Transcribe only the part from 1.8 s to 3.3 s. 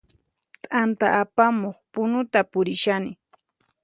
punuta purishani